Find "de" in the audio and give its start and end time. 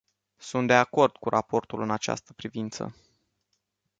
0.67-0.73